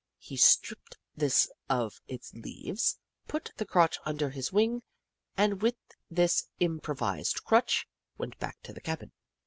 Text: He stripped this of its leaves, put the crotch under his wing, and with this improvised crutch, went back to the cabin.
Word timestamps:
He 0.17 0.35
stripped 0.35 0.97
this 1.15 1.47
of 1.69 2.01
its 2.07 2.33
leaves, 2.33 2.97
put 3.27 3.51
the 3.57 3.67
crotch 3.67 3.99
under 4.03 4.31
his 4.31 4.51
wing, 4.51 4.81
and 5.37 5.61
with 5.61 5.75
this 6.09 6.47
improvised 6.59 7.43
crutch, 7.43 7.87
went 8.17 8.39
back 8.39 8.63
to 8.63 8.73
the 8.73 8.81
cabin. 8.81 9.11